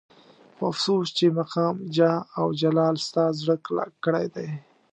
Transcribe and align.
خو 0.55 0.63
افسوس 0.71 1.07
چې 1.17 1.25
مقام 1.39 1.75
جاه 1.95 2.17
او 2.39 2.47
جلال 2.61 2.95
ستا 3.07 3.25
زړه 3.39 3.55
کلک 3.65 3.91
کړی 4.05 4.25
دی. 4.35 4.49